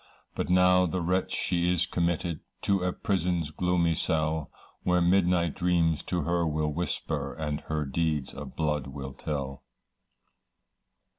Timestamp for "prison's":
2.91-3.51